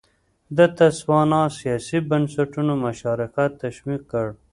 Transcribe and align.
د 0.57 0.59
تسوانا 0.77 1.41
سیاسي 1.59 1.97
بنسټونو 2.09 2.73
مشارکت 2.85 3.51
تشویق 3.63 4.01
کړ. 4.11 4.27